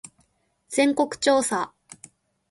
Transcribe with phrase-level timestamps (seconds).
[0.67, 1.73] 全国調査